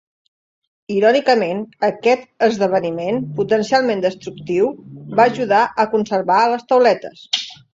Irònicament, 0.93 1.59
aquest 1.89 2.25
esdeveniment 2.47 3.21
potencialment 3.41 4.03
destructiu 4.07 4.73
va 5.21 5.29
ajudar 5.33 5.63
a 5.85 5.89
conservar 5.93 6.41
les 6.57 6.67
tauletes. 6.73 7.25